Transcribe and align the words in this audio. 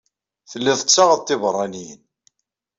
Telliḍ 0.51 0.77
tettaɣeḍ 0.79 1.19
tibeṛṛaniyin. 1.23 2.01